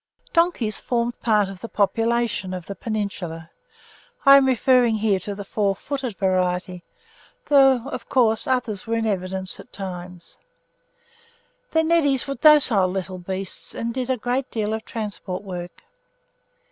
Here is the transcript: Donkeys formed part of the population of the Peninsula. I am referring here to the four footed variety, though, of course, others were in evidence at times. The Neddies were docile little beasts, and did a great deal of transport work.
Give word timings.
Donkeys 0.33 0.79
formed 0.79 1.21
part 1.21 1.47
of 1.47 1.59
the 1.59 1.69
population 1.69 2.55
of 2.55 2.65
the 2.65 2.73
Peninsula. 2.73 3.51
I 4.25 4.37
am 4.37 4.47
referring 4.47 4.95
here 4.95 5.19
to 5.19 5.35
the 5.35 5.43
four 5.43 5.75
footed 5.75 6.17
variety, 6.17 6.81
though, 7.49 7.83
of 7.87 8.09
course, 8.09 8.47
others 8.47 8.87
were 8.87 8.95
in 8.95 9.05
evidence 9.05 9.59
at 9.59 9.71
times. 9.71 10.39
The 11.69 11.83
Neddies 11.83 12.27
were 12.27 12.33
docile 12.33 12.87
little 12.89 13.19
beasts, 13.19 13.75
and 13.75 13.93
did 13.93 14.09
a 14.09 14.17
great 14.17 14.49
deal 14.49 14.73
of 14.73 14.83
transport 14.85 15.43
work. 15.43 15.83